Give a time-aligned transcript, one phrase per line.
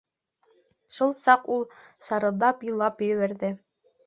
[0.99, 1.67] Шул саҡ ул
[2.09, 3.53] сарылдап илап ебәрҙе.